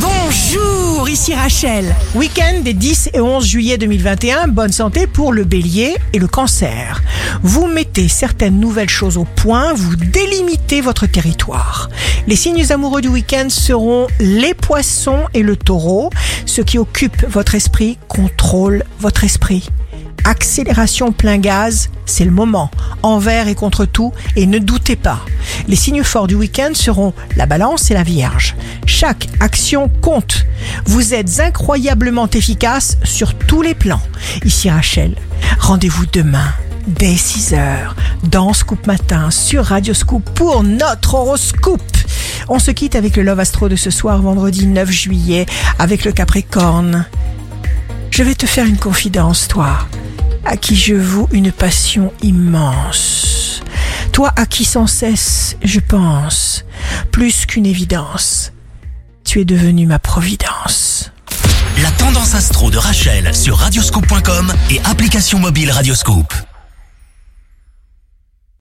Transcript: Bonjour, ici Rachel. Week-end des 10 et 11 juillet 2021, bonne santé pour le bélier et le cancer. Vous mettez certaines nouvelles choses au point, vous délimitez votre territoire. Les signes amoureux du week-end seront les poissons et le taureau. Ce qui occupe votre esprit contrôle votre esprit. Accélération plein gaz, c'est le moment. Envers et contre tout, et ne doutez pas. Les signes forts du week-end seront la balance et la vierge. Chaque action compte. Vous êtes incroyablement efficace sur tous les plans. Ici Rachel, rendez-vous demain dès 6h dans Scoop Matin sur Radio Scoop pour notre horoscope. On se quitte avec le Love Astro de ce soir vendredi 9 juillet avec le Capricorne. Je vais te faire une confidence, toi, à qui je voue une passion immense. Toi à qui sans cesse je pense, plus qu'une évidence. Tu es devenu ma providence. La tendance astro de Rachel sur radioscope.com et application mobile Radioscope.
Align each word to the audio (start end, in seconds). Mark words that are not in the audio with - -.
Bonjour, 0.00 1.08
ici 1.08 1.34
Rachel. 1.34 1.94
Week-end 2.14 2.60
des 2.62 2.72
10 2.72 3.10
et 3.14 3.20
11 3.20 3.44
juillet 3.44 3.78
2021, 3.78 4.48
bonne 4.48 4.70
santé 4.70 5.06
pour 5.06 5.32
le 5.32 5.44
bélier 5.44 5.96
et 6.12 6.18
le 6.18 6.28
cancer. 6.28 7.02
Vous 7.42 7.66
mettez 7.66 8.06
certaines 8.06 8.60
nouvelles 8.60 8.88
choses 8.88 9.16
au 9.16 9.24
point, 9.24 9.72
vous 9.74 9.96
délimitez 9.96 10.80
votre 10.80 11.06
territoire. 11.06 11.88
Les 12.28 12.36
signes 12.36 12.70
amoureux 12.70 13.00
du 13.00 13.08
week-end 13.08 13.46
seront 13.48 14.06
les 14.20 14.54
poissons 14.54 15.24
et 15.34 15.42
le 15.42 15.56
taureau. 15.56 16.10
Ce 16.46 16.62
qui 16.62 16.78
occupe 16.78 17.26
votre 17.28 17.54
esprit 17.56 17.98
contrôle 18.06 18.84
votre 19.00 19.24
esprit. 19.24 19.68
Accélération 20.24 21.10
plein 21.10 21.38
gaz, 21.38 21.90
c'est 22.04 22.24
le 22.24 22.30
moment. 22.30 22.70
Envers 23.02 23.48
et 23.48 23.54
contre 23.54 23.86
tout, 23.86 24.12
et 24.36 24.46
ne 24.46 24.58
doutez 24.58 24.96
pas. 24.96 25.20
Les 25.68 25.76
signes 25.76 26.02
forts 26.02 26.26
du 26.26 26.34
week-end 26.34 26.70
seront 26.72 27.12
la 27.36 27.44
balance 27.44 27.90
et 27.90 27.94
la 27.94 28.02
vierge. 28.02 28.56
Chaque 28.86 29.28
action 29.38 29.90
compte. 30.00 30.46
Vous 30.86 31.12
êtes 31.12 31.40
incroyablement 31.40 32.28
efficace 32.30 32.96
sur 33.04 33.34
tous 33.34 33.60
les 33.60 33.74
plans. 33.74 34.00
Ici 34.44 34.70
Rachel, 34.70 35.14
rendez-vous 35.60 36.06
demain 36.06 36.48
dès 36.86 37.14
6h 37.14 37.90
dans 38.24 38.54
Scoop 38.54 38.86
Matin 38.86 39.30
sur 39.30 39.66
Radio 39.66 39.92
Scoop 39.92 40.24
pour 40.30 40.62
notre 40.62 41.14
horoscope. 41.14 41.82
On 42.48 42.58
se 42.58 42.70
quitte 42.70 42.96
avec 42.96 43.16
le 43.16 43.22
Love 43.22 43.40
Astro 43.40 43.68
de 43.68 43.76
ce 43.76 43.90
soir 43.90 44.22
vendredi 44.22 44.66
9 44.66 44.90
juillet 44.90 45.44
avec 45.78 46.06
le 46.06 46.12
Capricorne. 46.12 47.04
Je 48.10 48.22
vais 48.22 48.34
te 48.34 48.46
faire 48.46 48.64
une 48.64 48.78
confidence, 48.78 49.48
toi, 49.48 49.80
à 50.46 50.56
qui 50.56 50.76
je 50.76 50.94
voue 50.94 51.28
une 51.30 51.52
passion 51.52 52.10
immense. 52.22 53.27
Toi 54.18 54.32
à 54.34 54.46
qui 54.46 54.64
sans 54.64 54.88
cesse 54.88 55.56
je 55.62 55.78
pense, 55.78 56.64
plus 57.12 57.46
qu'une 57.46 57.66
évidence. 57.66 58.50
Tu 59.22 59.40
es 59.40 59.44
devenu 59.44 59.86
ma 59.86 60.00
providence. 60.00 61.12
La 61.80 61.92
tendance 61.92 62.34
astro 62.34 62.68
de 62.72 62.78
Rachel 62.78 63.32
sur 63.32 63.56
radioscope.com 63.56 64.52
et 64.70 64.80
application 64.82 65.38
mobile 65.38 65.70
Radioscope. 65.70 66.34